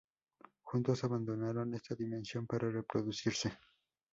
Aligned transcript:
Juntos, 0.67 1.03
abandonaron 1.03 1.75
esta 1.75 1.93
dimensión 1.93 2.47
para 2.47 2.71
reproducirse. 2.71 3.49